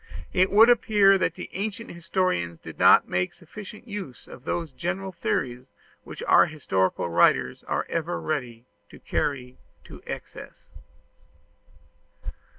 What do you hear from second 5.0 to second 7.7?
theories which our historical writers